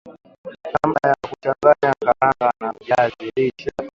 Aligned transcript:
namna 0.75 0.99
ya 1.07 1.15
kuchanganya 1.29 1.91
karanga 2.05 2.47
na 2.59 2.69
viazi 2.79 3.25
lishe 3.35 3.69